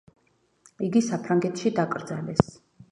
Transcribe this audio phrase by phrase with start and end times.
[0.87, 2.47] იგი საფრანგეთში დაკრძალეს.